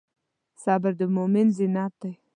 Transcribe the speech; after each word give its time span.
صبر 0.63 0.91
د 0.99 1.01
مؤمن 1.15 1.47
زینت 1.57 1.93
دی. 2.01 2.13